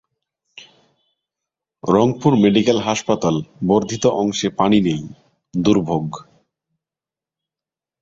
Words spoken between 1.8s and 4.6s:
Rangpur medical হাসপাতাল বর্ধিত অংশে